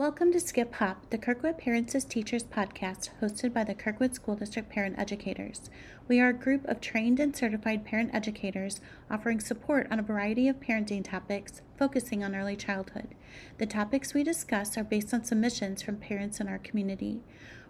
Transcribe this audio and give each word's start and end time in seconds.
Welcome 0.00 0.30
to 0.30 0.38
Skip 0.38 0.74
Hop, 0.74 1.10
the 1.10 1.18
Kirkwood 1.18 1.58
Parents 1.58 1.92
as 1.96 2.04
Teachers 2.04 2.44
podcast 2.44 3.10
hosted 3.20 3.52
by 3.52 3.64
the 3.64 3.74
Kirkwood 3.74 4.14
School 4.14 4.36
District 4.36 4.68
Parent 4.68 4.96
Educators. 4.96 5.70
We 6.06 6.20
are 6.20 6.28
a 6.28 6.32
group 6.32 6.64
of 6.66 6.80
trained 6.80 7.18
and 7.18 7.34
certified 7.34 7.84
parent 7.84 8.14
educators 8.14 8.80
offering 9.10 9.40
support 9.40 9.88
on 9.90 9.98
a 9.98 10.04
variety 10.04 10.46
of 10.46 10.60
parenting 10.60 11.02
topics 11.02 11.62
focusing 11.76 12.22
on 12.22 12.36
early 12.36 12.54
childhood. 12.54 13.16
The 13.58 13.66
topics 13.66 14.14
we 14.14 14.22
discuss 14.22 14.78
are 14.78 14.84
based 14.84 15.12
on 15.12 15.24
submissions 15.24 15.82
from 15.82 15.96
parents 15.96 16.38
in 16.38 16.46
our 16.46 16.58
community. 16.58 17.24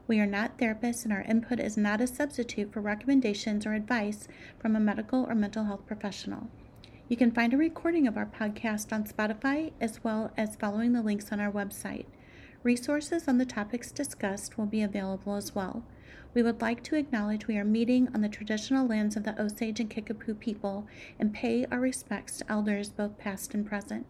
We 0.07 0.21
are 0.21 0.27
not 0.27 0.59
therapists, 0.59 1.05
and 1.05 1.15
our 1.15 1.23
input 1.23 1.59
is 1.59 1.79
not 1.79 2.03
a 2.03 2.07
substitute 2.07 2.75
for 2.75 2.83
recommendations 2.83 3.65
or 3.65 3.73
advice 3.73 4.29
from 4.59 4.77
a 4.77 4.81
medical 4.81 5.25
or 5.25 5.35
mental 5.35 5.65
health 5.65 5.87
professional. 5.87 6.49
You 7.09 7.17
can 7.17 7.33
find 7.33 7.55
a 7.55 7.57
recording 7.57 8.07
of 8.07 8.19
our 8.19 8.27
podcast 8.27 8.93
on 8.93 9.05
Spotify 9.05 9.73
as 9.81 10.05
well 10.05 10.31
as 10.37 10.57
following 10.57 10.93
the 10.93 11.01
links 11.01 11.33
on 11.33 11.41
our 11.41 11.51
website. 11.51 12.05
Resources 12.65 13.29
on 13.29 13.39
the 13.39 13.47
topics 13.47 13.93
discussed 13.93 14.59
will 14.59 14.67
be 14.67 14.83
available 14.83 15.37
as 15.37 15.55
well. 15.55 15.85
We 16.35 16.43
would 16.43 16.61
like 16.61 16.83
to 16.85 16.97
acknowledge 16.97 17.47
we 17.47 17.57
are 17.57 17.65
meeting 17.65 18.09
on 18.13 18.21
the 18.21 18.29
traditional 18.29 18.87
lands 18.87 19.17
of 19.17 19.23
the 19.23 19.41
Osage 19.41 19.79
and 19.79 19.89
Kickapoo 19.89 20.35
people 20.35 20.87
and 21.21 21.33
pay 21.33 21.67
our 21.71 21.79
respects 21.79 22.39
to 22.39 22.51
elders 22.51 22.89
both 22.91 23.17
past 23.17 23.55
and 23.55 23.65
present. 23.65 24.07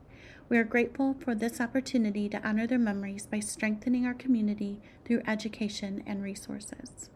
We 0.48 0.56
are 0.56 0.64
grateful 0.64 1.14
for 1.20 1.34
this 1.34 1.60
opportunity 1.60 2.26
to 2.30 2.46
honor 2.46 2.66
their 2.66 2.78
memories 2.78 3.26
by 3.26 3.40
strengthening 3.40 4.06
our 4.06 4.14
community 4.14 4.80
through 5.04 5.22
education 5.26 6.02
and 6.06 6.22
resources. 6.22 7.10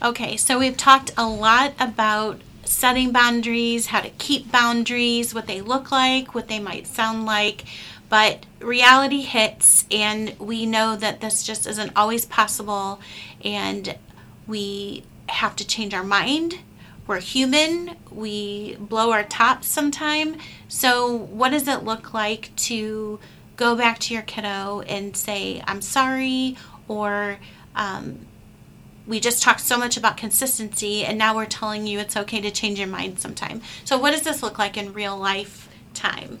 Okay, 0.00 0.36
so 0.36 0.60
we've 0.60 0.76
talked 0.76 1.10
a 1.16 1.28
lot 1.28 1.74
about 1.80 2.40
setting 2.64 3.10
boundaries, 3.10 3.86
how 3.86 4.00
to 4.00 4.10
keep 4.10 4.52
boundaries, 4.52 5.34
what 5.34 5.46
they 5.46 5.60
look 5.60 5.90
like, 5.90 6.34
what 6.34 6.46
they 6.46 6.60
might 6.60 6.86
sound 6.86 7.24
like. 7.26 7.64
But 8.08 8.46
reality 8.60 9.22
hits, 9.22 9.84
and 9.90 10.38
we 10.38 10.64
know 10.64 10.96
that 10.96 11.20
this 11.20 11.42
just 11.42 11.66
isn't 11.66 11.92
always 11.94 12.24
possible, 12.24 13.00
and 13.44 13.96
we 14.46 15.04
have 15.28 15.54
to 15.56 15.66
change 15.66 15.92
our 15.92 16.04
mind. 16.04 16.60
We're 17.06 17.20
human, 17.20 17.96
we 18.10 18.76
blow 18.76 19.12
our 19.12 19.24
tops 19.24 19.68
sometime. 19.68 20.36
So, 20.68 21.12
what 21.12 21.50
does 21.50 21.68
it 21.68 21.84
look 21.84 22.14
like 22.14 22.54
to 22.56 23.18
go 23.56 23.74
back 23.74 23.98
to 23.98 24.14
your 24.14 24.22
kiddo 24.22 24.80
and 24.82 25.16
say, 25.16 25.62
I'm 25.66 25.82
sorry, 25.82 26.56
or 26.86 27.38
um, 27.74 28.26
we 29.06 29.20
just 29.20 29.42
talked 29.42 29.60
so 29.60 29.78
much 29.78 29.96
about 29.96 30.16
consistency, 30.16 31.04
and 31.04 31.18
now 31.18 31.34
we're 31.34 31.46
telling 31.46 31.86
you 31.86 31.98
it's 31.98 32.16
okay 32.16 32.40
to 32.40 32.50
change 32.50 32.78
your 32.78 32.88
mind 32.88 33.20
sometime. 33.20 33.62
So, 33.84 33.98
what 33.98 34.10
does 34.12 34.22
this 34.22 34.42
look 34.42 34.58
like 34.58 34.76
in 34.76 34.92
real 34.92 35.16
life 35.16 35.68
time? 35.94 36.38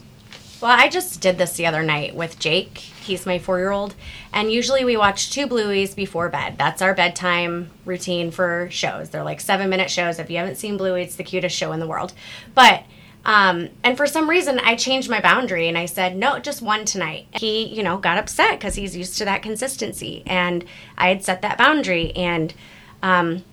Well, 0.60 0.72
I 0.72 0.88
just 0.88 1.20
did 1.20 1.38
this 1.38 1.56
the 1.56 1.66
other 1.66 1.84
night 1.84 2.16
with 2.16 2.40
Jake. 2.40 2.78
He's 2.78 3.26
my 3.26 3.38
four 3.38 3.58
year 3.58 3.70
old. 3.70 3.94
And 4.32 4.50
usually 4.50 4.84
we 4.84 4.96
watch 4.96 5.30
two 5.30 5.46
Blueies 5.46 5.94
before 5.94 6.28
bed. 6.28 6.56
That's 6.58 6.82
our 6.82 6.94
bedtime 6.94 7.70
routine 7.84 8.32
for 8.32 8.68
shows. 8.70 9.10
They're 9.10 9.22
like 9.22 9.40
seven 9.40 9.70
minute 9.70 9.88
shows. 9.88 10.18
If 10.18 10.30
you 10.30 10.38
haven't 10.38 10.56
seen 10.56 10.76
Bluey, 10.76 11.02
it's 11.02 11.14
the 11.14 11.22
cutest 11.22 11.56
show 11.56 11.70
in 11.70 11.78
the 11.78 11.86
world. 11.86 12.12
But, 12.56 12.82
um, 13.24 13.68
and 13.84 13.96
for 13.96 14.06
some 14.06 14.28
reason, 14.28 14.58
I 14.58 14.74
changed 14.74 15.08
my 15.08 15.20
boundary 15.20 15.68
and 15.68 15.78
I 15.78 15.86
said, 15.86 16.16
no, 16.16 16.40
just 16.40 16.60
one 16.60 16.84
tonight. 16.84 17.28
He, 17.32 17.66
you 17.66 17.84
know, 17.84 17.96
got 17.96 18.18
upset 18.18 18.58
because 18.58 18.74
he's 18.74 18.96
used 18.96 19.16
to 19.18 19.24
that 19.26 19.42
consistency. 19.42 20.24
And 20.26 20.64
I 20.96 21.08
had 21.08 21.24
set 21.24 21.42
that 21.42 21.56
boundary. 21.56 22.10
And, 22.16 22.52
um, 23.00 23.44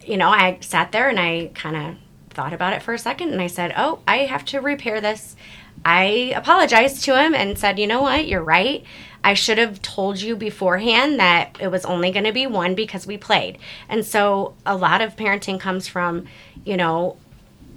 you 0.00 0.16
know, 0.16 0.30
I 0.30 0.56
sat 0.62 0.92
there 0.92 1.10
and 1.10 1.20
I 1.20 1.50
kind 1.54 1.76
of 1.76 1.96
thought 2.30 2.54
about 2.54 2.72
it 2.72 2.82
for 2.82 2.94
a 2.94 2.98
second 2.98 3.30
and 3.32 3.40
I 3.42 3.46
said, 3.46 3.74
oh, 3.76 4.00
I 4.08 4.18
have 4.18 4.46
to 4.46 4.60
repair 4.60 5.00
this. 5.02 5.36
I 5.84 6.32
apologized 6.36 7.04
to 7.04 7.20
him 7.20 7.34
and 7.34 7.58
said, 7.58 7.78
you 7.78 7.86
know 7.86 8.02
what, 8.02 8.26
you're 8.26 8.42
right. 8.42 8.84
I 9.24 9.34
should 9.34 9.58
have 9.58 9.82
told 9.82 10.20
you 10.20 10.36
beforehand 10.36 11.20
that 11.20 11.56
it 11.60 11.68
was 11.68 11.84
only 11.84 12.10
going 12.10 12.24
to 12.24 12.32
be 12.32 12.46
one 12.46 12.74
because 12.74 13.06
we 13.06 13.16
played. 13.16 13.58
And 13.88 14.04
so 14.04 14.54
a 14.66 14.76
lot 14.76 15.00
of 15.00 15.16
parenting 15.16 15.60
comes 15.60 15.86
from, 15.86 16.26
you 16.64 16.76
know, 16.76 17.16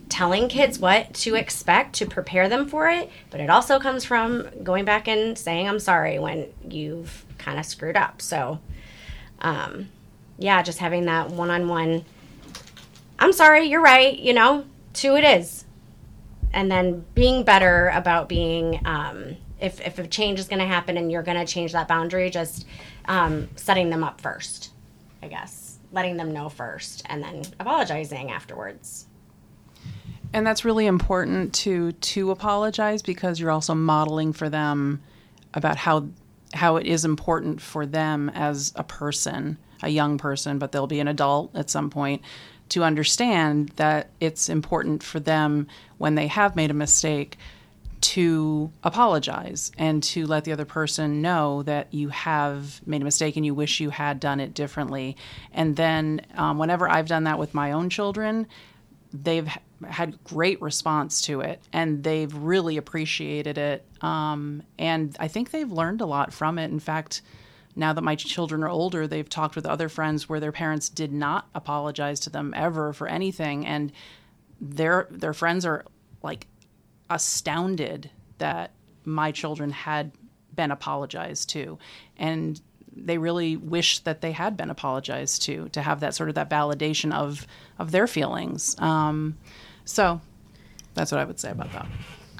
telling 0.09 0.47
kids 0.47 0.79
what 0.79 1.13
to 1.13 1.35
expect 1.35 1.95
to 1.95 2.05
prepare 2.05 2.47
them 2.47 2.67
for 2.67 2.89
it, 2.89 3.09
but 3.31 3.39
it 3.39 3.49
also 3.49 3.79
comes 3.79 4.05
from 4.05 4.47
going 4.63 4.85
back 4.85 5.07
and 5.07 5.37
saying, 5.37 5.67
I'm 5.67 5.79
sorry 5.79 6.19
when 6.19 6.47
you've 6.67 7.25
kind 7.37 7.59
of 7.59 7.65
screwed 7.65 7.97
up. 7.97 8.21
So, 8.21 8.59
um, 9.39 9.89
yeah, 10.37 10.61
just 10.61 10.79
having 10.79 11.05
that 11.05 11.31
one 11.31 11.49
on 11.49 11.67
one, 11.67 12.05
I'm 13.17 13.33
sorry, 13.33 13.65
you're 13.65 13.81
right, 13.81 14.17
you 14.17 14.33
know, 14.33 14.65
two 14.93 15.15
it 15.15 15.23
is 15.23 15.64
and 16.55 16.71
then 16.71 17.05
being 17.13 17.43
better 17.43 17.89
about 17.89 18.27
being 18.27 18.81
um, 18.85 19.35
if, 19.59 19.79
if 19.81 19.99
a 19.99 20.07
change 20.07 20.39
is 20.39 20.47
going 20.47 20.59
to 20.59 20.65
happen 20.65 20.97
and 20.97 21.11
you're 21.11 21.23
going 21.23 21.37
to 21.37 21.45
change 21.45 21.71
that 21.73 21.87
boundary 21.87 22.29
just 22.31 22.65
um, 23.05 23.47
setting 23.55 23.91
them 23.91 24.03
up 24.03 24.19
first 24.19 24.71
i 25.25 25.27
guess. 25.27 25.79
Letting 25.91 26.17
them 26.17 26.31
know 26.31 26.49
first 26.49 27.03
and 27.07 27.23
then 27.23 27.43
apologizing 27.59 28.31
afterwards. 28.31 29.07
And 30.33 30.45
that's 30.45 30.65
really 30.65 30.85
important 30.85 31.53
to 31.55 31.93
to 31.93 32.31
apologize 32.31 33.01
because 33.01 33.39
you're 33.39 33.51
also 33.51 33.73
modeling 33.73 34.33
for 34.33 34.49
them 34.49 35.01
about 35.53 35.77
how 35.77 36.07
how 36.53 36.75
it 36.75 36.85
is 36.85 37.05
important 37.05 37.61
for 37.61 37.85
them 37.85 38.29
as 38.29 38.71
a 38.75 38.83
person 38.83 39.57
a 39.83 39.89
young 39.89 40.17
person 40.17 40.57
but 40.57 40.71
they'll 40.71 40.87
be 40.87 40.99
an 40.99 41.07
adult 41.07 41.53
at 41.55 41.69
some 41.69 41.89
point 41.89 42.21
to 42.69 42.83
understand 42.83 43.69
that 43.75 44.09
it's 44.19 44.49
important 44.49 45.03
for 45.03 45.19
them 45.19 45.67
when 45.97 46.15
they 46.15 46.27
have 46.27 46.55
made 46.55 46.71
a 46.71 46.75
mistake 46.75 47.37
to 48.01 48.71
apologize 48.83 49.71
and 49.77 50.03
to 50.03 50.27
let 50.27 50.43
the 50.43 50.51
other 50.51 50.65
person 50.65 51.21
know 51.21 51.63
that 51.63 51.91
you 51.93 52.09
have 52.09 52.85
made 52.85 53.01
a 53.01 53.03
mistake 53.05 53.35
and 53.35 53.45
you 53.45 53.53
wish 53.53 53.79
you 53.79 53.89
had 53.89 54.19
done 54.19 54.39
it 54.39 54.53
differently. 54.53 55.17
And 55.53 55.75
then, 55.75 56.21
um, 56.35 56.57
whenever 56.57 56.87
I've 56.87 57.07
done 57.07 57.23
that 57.23 57.39
with 57.39 57.53
my 57.53 57.71
own 57.71 57.89
children, 57.89 58.47
they've 59.11 59.49
had 59.87 60.23
great 60.23 60.61
response 60.61 61.21
to 61.21 61.41
it 61.41 61.61
and 61.73 62.03
they've 62.03 62.33
really 62.33 62.77
appreciated 62.77 63.57
it. 63.57 63.83
Um, 64.01 64.63
and 64.77 65.15
I 65.19 65.27
think 65.27 65.51
they've 65.51 65.71
learned 65.71 66.01
a 66.01 66.05
lot 66.05 66.33
from 66.33 66.59
it. 66.59 66.71
In 66.71 66.79
fact, 66.79 67.21
now 67.75 67.93
that 67.93 68.01
my 68.01 68.15
children 68.15 68.63
are 68.63 68.69
older, 68.69 69.07
they've 69.07 69.29
talked 69.29 69.55
with 69.55 69.65
other 69.65 69.89
friends 69.89 70.29
where 70.29 70.39
their 70.39 70.51
parents 70.51 70.89
did 70.89 71.11
not 71.11 71.47
apologize 71.53 72.19
to 72.21 72.29
them 72.29 72.53
ever 72.55 72.93
for 72.93 73.07
anything, 73.07 73.65
and 73.65 73.91
their 74.61 75.07
their 75.11 75.33
friends 75.33 75.65
are 75.65 75.85
like 76.23 76.47
astounded 77.09 78.09
that 78.37 78.71
my 79.03 79.31
children 79.31 79.71
had 79.71 80.11
been 80.55 80.71
apologized 80.71 81.49
to, 81.49 81.77
and 82.17 82.61
they 82.95 83.17
really 83.17 83.57
wish 83.57 83.99
that 83.99 84.21
they 84.21 84.31
had 84.31 84.55
been 84.55 84.69
apologized 84.69 85.41
to 85.43 85.67
to 85.69 85.81
have 85.81 85.99
that 85.99 86.15
sort 86.15 86.29
of 86.29 86.35
that 86.35 86.49
validation 86.49 87.13
of 87.13 87.45
of 87.77 87.91
their 87.91 88.07
feelings. 88.07 88.75
Um, 88.79 89.37
so 89.83 90.21
that's 90.93 91.11
what 91.11 91.19
I 91.19 91.25
would 91.25 91.39
say 91.39 91.51
about 91.51 91.71
that. 91.73 91.87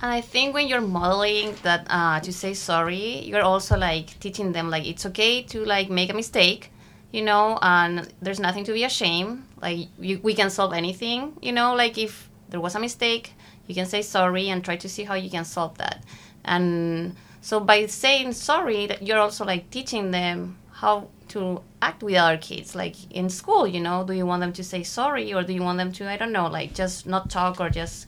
And 0.02 0.12
I 0.12 0.22
think 0.22 0.54
when 0.54 0.68
you're 0.68 0.82
modeling 0.82 1.56
that 1.64 1.88
uh, 1.90 2.20
to 2.20 2.34
say 2.34 2.54
sorry, 2.54 3.20
you're 3.20 3.42
also 3.42 3.78
like 3.78 4.20
teaching 4.20 4.52
them 4.52 4.70
like 4.70 4.86
it's 4.86 5.06
okay 5.08 5.42
to 5.44 5.64
like 5.64 5.90
make 5.90 6.10
a 6.12 6.14
mistake, 6.14 6.72
you 7.12 7.22
know, 7.22 7.58
and 7.62 8.14
there's 8.22 8.40
nothing 8.40 8.66
to 8.66 8.74
be 8.74 8.84
ashamed. 8.84 9.44
Like 9.62 9.88
you, 10.00 10.20
we 10.22 10.34
can 10.34 10.50
solve 10.50 10.74
anything, 10.74 11.38
you 11.42 11.54
know. 11.54 11.76
Like 11.76 11.98
if 11.98 12.30
there 12.50 12.60
was 12.60 12.76
a 12.76 12.80
mistake, 12.80 13.34
you 13.68 13.76
can 13.76 13.86
say 13.86 14.02
sorry 14.02 14.50
and 14.50 14.64
try 14.64 14.76
to 14.76 14.90
see 14.90 15.04
how 15.04 15.16
you 15.16 15.30
can 15.30 15.46
solve 15.46 15.78
that. 15.78 16.04
And 16.44 17.16
so 17.42 17.60
by 17.60 17.86
saying 17.86 18.34
sorry, 18.34 18.90
you're 19.02 19.20
also 19.20 19.46
like 19.46 19.70
teaching 19.70 20.12
them 20.12 20.58
how 20.72 21.08
to 21.30 21.62
act 21.82 22.04
with 22.04 22.16
other 22.16 22.38
kids 22.38 22.76
like 22.76 22.96
in 23.12 23.30
school 23.30 23.66
you 23.66 23.80
know 23.80 24.04
do 24.06 24.14
you 24.14 24.26
want 24.26 24.42
them 24.42 24.54
to 24.54 24.64
say 24.64 24.84
sorry 24.84 25.34
or 25.34 25.42
do 25.42 25.54
you 25.54 25.62
want 25.62 25.78
them 25.78 25.92
to 25.92 26.08
i 26.08 26.18
don't 26.18 26.32
know 26.32 26.48
like 26.48 26.74
just 26.74 27.08
not 27.08 27.30
talk 27.30 27.60
or 27.60 27.70
just 27.70 28.08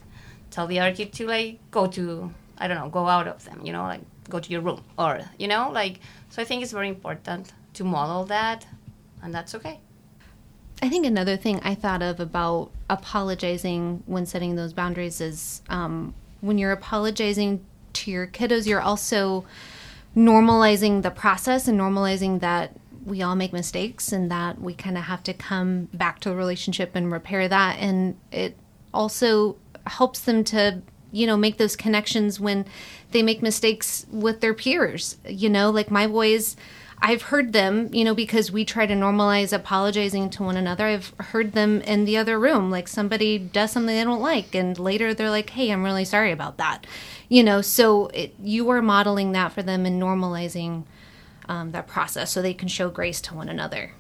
tell 0.51 0.67
the 0.67 0.79
other 0.79 0.95
kid 0.95 1.13
to 1.13 1.27
like 1.27 1.59
go 1.71 1.87
to 1.87 2.33
I 2.57 2.67
don't 2.67 2.77
know, 2.77 2.89
go 2.89 3.07
out 3.07 3.27
of 3.27 3.45
them, 3.45 3.61
you 3.63 3.71
know, 3.71 3.83
like 3.83 4.01
go 4.29 4.39
to 4.39 4.51
your 4.51 4.61
room 4.61 4.83
or 4.97 5.21
you 5.37 5.47
know, 5.47 5.69
like 5.71 5.99
so 6.29 6.41
I 6.41 6.45
think 6.45 6.63
it's 6.63 6.71
very 6.71 6.89
important 6.89 7.53
to 7.73 7.83
model 7.83 8.25
that 8.25 8.65
and 9.21 9.33
that's 9.33 9.55
okay. 9.55 9.79
I 10.81 10.89
think 10.89 11.05
another 11.05 11.37
thing 11.37 11.59
I 11.63 11.73
thought 11.73 12.03
of 12.03 12.19
about 12.19 12.71
apologizing 12.89 14.03
when 14.05 14.25
setting 14.25 14.55
those 14.55 14.73
boundaries 14.73 15.19
is 15.21 15.61
um, 15.69 16.13
when 16.41 16.57
you're 16.57 16.71
apologizing 16.71 17.65
to 17.93 18.11
your 18.11 18.27
kiddos, 18.27 18.67
you're 18.67 18.81
also 18.81 19.45
normalizing 20.15 21.01
the 21.01 21.11
process 21.11 21.67
and 21.67 21.79
normalizing 21.79 22.41
that 22.41 22.75
we 23.05 23.21
all 23.21 23.35
make 23.35 23.53
mistakes 23.53 24.11
and 24.11 24.29
that 24.29 24.59
we 24.59 24.73
kind 24.73 24.97
of 24.97 25.05
have 25.05 25.23
to 25.23 25.33
come 25.33 25.85
back 25.93 26.19
to 26.19 26.31
a 26.31 26.35
relationship 26.35 26.95
and 26.95 27.11
repair 27.11 27.47
that. 27.47 27.77
And 27.79 28.17
it 28.31 28.57
also 28.93 29.57
helps 29.91 30.19
them 30.21 30.43
to 30.43 30.81
you 31.11 31.25
know 31.25 31.37
make 31.37 31.57
those 31.57 31.75
connections 31.75 32.39
when 32.39 32.65
they 33.11 33.23
make 33.23 33.41
mistakes 33.41 34.05
with 34.11 34.41
their 34.41 34.53
peers 34.53 35.17
you 35.27 35.49
know 35.49 35.69
like 35.69 35.89
my 35.89 36.05
boys 36.07 36.55
I've 36.99 37.21
heard 37.23 37.53
them, 37.53 37.93
you 37.93 38.03
know, 38.03 38.15
because 38.15 38.51
we 38.51 38.65
try 38.65 38.87
to 38.87 38.93
normalize 38.93 39.53
apologizing 39.53 40.31
to 40.31 40.43
one 40.43 40.57
another. 40.57 40.87
I've 40.87 41.13
heard 41.19 41.51
them 41.51 41.81
in 41.81 42.05
the 42.05 42.17
other 42.17 42.39
room, 42.39 42.71
like 42.71 42.87
somebody 42.87 43.37
does 43.37 43.71
something 43.71 43.95
they 43.95 44.03
don't 44.03 44.21
like, 44.21 44.55
and 44.55 44.77
later 44.79 45.13
they're 45.13 45.29
like, 45.29 45.51
"Hey, 45.51 45.69
I'm 45.69 45.83
really 45.83 46.05
sorry 46.05 46.31
about 46.31 46.57
that," 46.57 46.87
you 47.29 47.43
know. 47.43 47.61
So 47.61 48.07
it, 48.07 48.33
you 48.41 48.67
are 48.71 48.81
modeling 48.81 49.31
that 49.33 49.51
for 49.51 49.61
them 49.61 49.85
and 49.85 50.01
normalizing 50.01 50.85
um, 51.47 51.71
that 51.71 51.87
process 51.87 52.31
so 52.31 52.41
they 52.41 52.53
can 52.53 52.67
show 52.67 52.89
grace 52.89 53.21
to 53.21 53.35
one 53.35 53.49
another. 53.49 53.91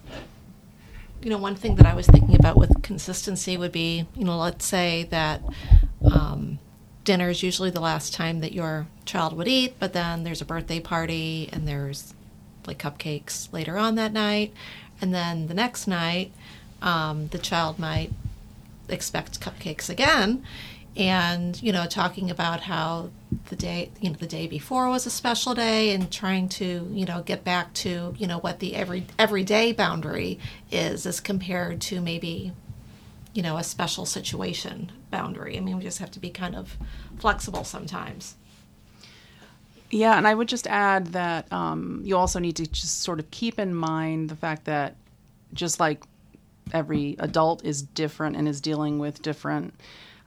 You 1.21 1.31
know, 1.31 1.37
one 1.37 1.55
thing 1.55 1.75
that 1.75 1.85
I 1.85 1.93
was 1.93 2.07
thinking 2.07 2.35
about 2.35 2.57
with 2.57 2.81
consistency 2.83 3.57
would 3.57 3.71
be, 3.71 4.05
you 4.15 4.23
know, 4.23 4.37
let's 4.37 4.65
say 4.65 5.07
that 5.09 5.41
um, 6.11 6.59
dinner 7.03 7.29
is 7.29 7.43
usually 7.43 7.69
the 7.69 7.79
last 7.79 8.13
time 8.13 8.39
that 8.41 8.53
your 8.53 8.87
child 9.05 9.35
would 9.35 9.47
eat, 9.47 9.75
but 9.79 9.93
then 9.93 10.23
there's 10.23 10.41
a 10.41 10.45
birthday 10.45 10.79
party 10.79 11.49
and 11.51 11.67
there's 11.67 12.13
like 12.65 12.77
cupcakes 12.77 13.51
later 13.51 13.77
on 13.77 13.95
that 13.95 14.13
night. 14.13 14.53
And 15.01 15.13
then 15.13 15.47
the 15.47 15.53
next 15.53 15.87
night, 15.87 16.31
um, 16.81 17.27
the 17.27 17.39
child 17.39 17.79
might 17.79 18.11
expect 18.89 19.41
cupcakes 19.41 19.89
again 19.89 20.43
and 20.97 21.61
you 21.61 21.71
know 21.71 21.85
talking 21.85 22.29
about 22.31 22.61
how 22.61 23.09
the 23.49 23.55
day 23.55 23.91
you 23.99 24.09
know 24.09 24.15
the 24.15 24.27
day 24.27 24.47
before 24.47 24.87
was 24.89 25.05
a 25.05 25.09
special 25.09 25.53
day 25.53 25.93
and 25.93 26.11
trying 26.11 26.47
to 26.47 26.87
you 26.91 27.05
know 27.05 27.21
get 27.23 27.43
back 27.43 27.73
to 27.73 28.15
you 28.17 28.25
know 28.25 28.39
what 28.39 28.59
the 28.59 28.75
every 28.75 29.05
everyday 29.19 29.71
boundary 29.71 30.39
is 30.71 31.05
as 31.05 31.19
compared 31.19 31.81
to 31.81 31.99
maybe 31.99 32.53
you 33.33 33.41
know 33.41 33.57
a 33.57 33.63
special 33.63 34.05
situation 34.05 34.91
boundary. 35.11 35.57
I 35.57 35.59
mean 35.59 35.77
we 35.77 35.83
just 35.83 35.99
have 35.99 36.11
to 36.11 36.19
be 36.19 36.29
kind 36.29 36.55
of 36.55 36.77
flexible 37.19 37.63
sometimes. 37.63 38.35
Yeah, 39.89 40.17
and 40.17 40.27
I 40.27 40.33
would 40.33 40.49
just 40.49 40.67
add 40.67 41.07
that 41.07 41.51
um, 41.51 42.01
you 42.03 42.17
also 42.17 42.39
need 42.39 42.57
to 42.57 42.67
just 42.67 43.03
sort 43.03 43.19
of 43.19 43.31
keep 43.31 43.57
in 43.57 43.73
mind 43.73 44.29
the 44.29 44.35
fact 44.35 44.65
that 44.65 44.97
just 45.53 45.79
like 45.79 46.03
every 46.73 47.15
adult 47.19 47.63
is 47.63 47.81
different 47.81 48.35
and 48.35 48.47
is 48.47 48.59
dealing 48.59 48.99
with 48.99 49.21
different 49.21 49.73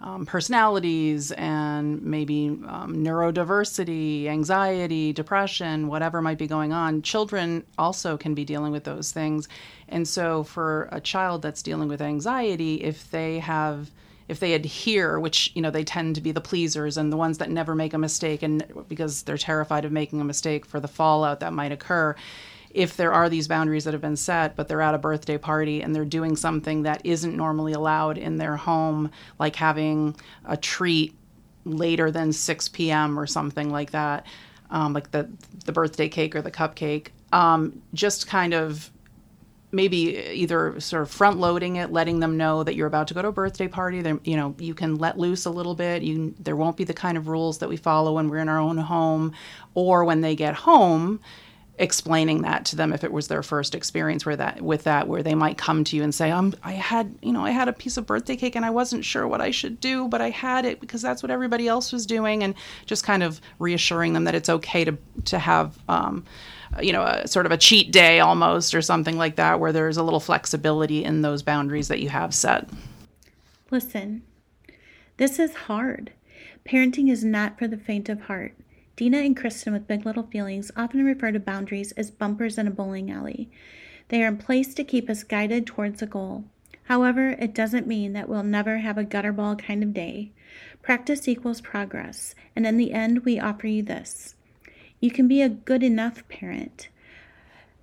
um, 0.03 0.25
personalities 0.25 1.31
and 1.33 2.03
maybe 2.03 2.49
um, 2.67 2.97
neurodiversity, 2.97 4.27
anxiety, 4.27 5.13
depression, 5.13 5.89
whatever 5.89 6.23
might 6.23 6.39
be 6.39 6.47
going 6.47 6.73
on, 6.73 7.03
children 7.03 7.65
also 7.77 8.17
can 8.17 8.35
be 8.35 8.45
dealing 8.45 8.73
with 8.73 8.85
those 8.85 9.13
things. 9.13 9.49
And 9.89 10.09
so, 10.09 10.43
for 10.43 10.89
a 10.91 11.01
child 11.01 11.43
that's 11.43 11.63
dealing 11.63 11.89
with 11.89 12.01
anxiety, 12.01 12.77
if 12.77 13.11
they 13.11 13.41
have 13.41 13.91
if 14.29 14.39
they 14.39 14.55
adhere, 14.55 15.19
which 15.19 15.51
you 15.57 15.61
know 15.61 15.73
they 15.73 15.83
tend 15.83 16.15
to 16.15 16.21
be 16.21 16.31
the 16.31 16.41
pleasers 16.41 16.97
and 16.97 17.13
the 17.13 17.17
ones 17.17 17.39
that 17.39 17.51
never 17.51 17.75
make 17.75 17.93
a 17.93 17.99
mistake, 17.99 18.43
and 18.43 18.65
because 18.89 19.23
they're 19.23 19.37
terrified 19.37 19.85
of 19.85 19.91
making 19.91 20.21
a 20.21 20.25
mistake 20.25 20.65
for 20.65 20.79
the 20.79 20.89
fallout 20.89 21.41
that 21.41 21.53
might 21.53 21.73
occur, 21.73 22.15
if 22.71 22.97
there 22.97 23.13
are 23.13 23.29
these 23.29 23.49
boundaries 23.49 23.85
that 23.85 23.95
have 23.95 24.01
been 24.01 24.17
set, 24.17 24.57
but 24.57 24.69
they're 24.69 24.81
at 24.81 24.95
a 24.95 24.99
birthday 24.99 25.37
party 25.37 25.83
and 25.83 25.95
they're 25.95 26.05
doing 26.05 26.37
something 26.37 26.83
that 26.83 27.01
isn't 27.05 27.37
normally 27.37 27.73
allowed 27.73 28.17
in 28.17 28.37
their 28.37 28.57
home, 28.57 29.11
like 29.39 29.57
having 29.57 30.15
a 30.45 30.57
treat 30.57 31.15
later 31.65 32.11
than 32.11 32.33
6 32.33 32.69
p.m. 32.69 33.19
or 33.19 33.27
something 33.27 33.71
like 33.71 33.91
that, 33.91 34.27
um, 34.71 34.93
like 34.93 35.11
the 35.11 35.29
the 35.65 35.73
birthday 35.73 36.09
cake 36.09 36.35
or 36.35 36.43
the 36.43 36.51
cupcake, 36.51 37.09
um, 37.33 37.83
just 37.93 38.27
kind 38.27 38.55
of 38.55 38.91
maybe 39.73 40.17
either 40.33 40.79
sort 40.81 41.03
of 41.03 41.11
front 41.11 41.39
loading 41.39 41.77
it 41.77 41.93
letting 41.93 42.19
them 42.19 42.37
know 42.37 42.65
that 42.65 42.75
you're 42.75 42.89
about 42.89 43.07
to 43.07 43.15
go 43.15 43.23
to 43.23 43.29
a 43.29 43.33
birthday 43.33 43.69
party 43.69 43.99
you 44.25 44.37
know 44.37 44.53
you 44.59 44.75
can 44.75 44.97
let 44.97 45.17
loose 45.17 45.45
a 45.45 45.51
little 45.51 45.77
bit 45.77 46.03
you 46.03 46.35
there 46.41 46.57
won't 46.57 46.77
be 46.77 46.83
the 46.83 46.93
kind 46.93 47.17
of 47.17 47.29
rules 47.29 47.59
that 47.59 47.69
we 47.69 47.77
follow 47.77 48.15
when 48.15 48.29
we're 48.29 48.39
in 48.39 48.49
our 48.49 48.59
own 48.59 48.77
home 48.77 49.33
or 49.75 50.05
when 50.05 50.23
they 50.23 50.35
get 50.35 50.55
home 50.55 51.21
explaining 51.81 52.43
that 52.43 52.65
to 52.67 52.77
them 52.77 52.93
if 52.93 53.03
it 53.03 53.13
was 53.13 53.29
their 53.29 53.43
first 53.43 53.75
experience 53.75 54.27
where 54.27 54.37
that 54.37 54.61
with 54.61 54.85
that 54.85 55.09
where 55.09 55.23
they 55.23 55.35
might 55.35 55.57
come 55.59 55.83
to 55.83 55.97
you 55.97 56.03
and 56.03 56.15
say 56.15 56.31
um 56.31 56.55
I 56.63 56.73
had 56.73 57.15
you 57.23 57.33
know 57.33 57.45
I 57.45 57.51
had 57.51 57.69
a 57.69 57.73
piece 57.73 57.97
of 57.97 58.07
birthday 58.07 58.37
cake 58.37 58.55
and 58.55 58.65
I 58.65 58.71
wasn't 58.71 59.05
sure 59.05 59.27
what 59.27 59.41
I 59.41 59.51
should 59.51 59.81
do 59.81 60.07
but 60.07 60.21
I 60.21 60.31
had 60.31 60.65
it 60.65 60.79
because 60.81 61.01
that's 61.03 61.23
what 61.23 61.31
everybody 61.31 61.67
else 61.67 61.91
was 61.91 62.07
doing 62.07 62.45
and 62.45 62.55
just 62.87 63.03
kind 63.03 63.23
of 63.23 63.41
reassuring 63.59 64.13
them 64.13 64.25
that 64.25 64.35
it's 64.35 64.49
okay 64.49 64.85
to 64.85 64.97
to 65.25 65.39
have 65.39 65.79
um 65.89 66.25
you 66.81 66.93
know, 66.93 67.03
a 67.03 67.27
sort 67.27 67.47
of 67.47 67.53
a 67.53 67.57
cheat 67.57 67.91
day 67.91 68.21
almost 68.21 68.75
or 68.75 68.83
something 68.83 69.17
like 69.17 69.37
that, 69.37 69.59
where 69.59 69.73
there's 69.73 69.97
a 69.97 70.03
little 70.03 70.21
flexibility 70.21 71.05
in 71.05 71.23
those 71.23 71.43
boundaries 71.43 71.89
that 71.89 72.01
you 72.01 72.09
have 72.09 72.33
set. 72.33 72.69
Listen, 73.71 74.23
this 75.17 75.39
is 75.39 75.55
hard. 75.55 76.13
Parenting 76.65 77.11
is 77.11 77.25
not 77.25 77.59
for 77.59 77.67
the 77.67 77.77
faint 77.77 78.09
of 78.09 78.23
heart. 78.23 78.55
Deena 79.01 79.17
and 79.17 79.35
Kristin 79.35 79.73
with 79.73 79.89
Big 79.89 80.05
Little 80.05 80.25
Feelings 80.25 80.71
often 80.77 81.03
refer 81.07 81.33
to 81.33 81.41
boundaries 81.41 81.93
as 81.93 82.11
bumpers 82.11 82.59
in 82.59 82.67
a 82.67 82.71
bowling 82.71 83.11
alley. 83.11 83.51
They 84.09 84.23
are 84.23 84.29
in 84.29 84.37
place 84.37 84.75
to 84.75 84.85
keep 84.85 85.09
us 85.09 85.23
guided 85.23 85.67
towards 85.67 86.03
a 86.03 86.07
goal. 86.07 86.45
However, 86.83 87.31
it 87.31 87.55
doesn't 87.55 87.87
mean 87.87 88.13
that 88.13 88.29
we'll 88.29 88.43
never 88.43 88.77
have 88.77 88.99
a 88.99 89.05
gutterball 89.05 89.59
kind 89.59 89.83
of 89.83 89.95
day. 89.95 90.33
Practice 90.83 91.27
equals 91.27 91.63
progress, 91.63 92.35
and 92.55 92.67
in 92.67 92.77
the 92.77 92.93
end, 92.93 93.25
we 93.25 93.41
offer 93.41 93.67
you 93.69 93.83
this. 93.83 94.35
You 95.01 95.11
can 95.11 95.27
be 95.27 95.41
a 95.41 95.49
good 95.49 95.83
enough 95.83 96.29
parent. 96.29 96.91